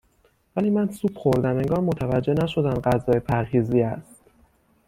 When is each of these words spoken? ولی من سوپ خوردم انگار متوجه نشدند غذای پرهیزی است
ولی 0.55 0.69
من 0.69 0.91
سوپ 0.91 1.17
خوردم 1.17 1.55
انگار 1.55 1.79
متوجه 1.79 2.33
نشدند 2.33 2.81
غذای 2.81 3.19
پرهیزی 3.19 3.81
است 3.81 4.23